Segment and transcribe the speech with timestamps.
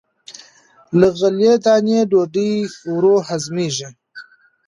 [0.99, 2.51] له غلې- دانو ډوډۍ
[2.93, 3.89] ورو هضمېږي.